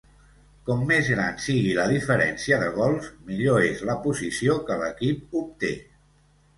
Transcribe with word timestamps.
Com 0.69 0.79
més 0.91 1.11
gran 1.15 1.37
sigui 1.43 1.75
la 1.81 1.85
diferència 1.91 2.59
de 2.65 2.71
gols, 2.79 3.13
millor 3.31 3.69
és 3.69 3.87
la 3.93 4.01
posició 4.09 4.61
que 4.71 4.83
l'equip 4.85 5.43
obté. 5.47 5.75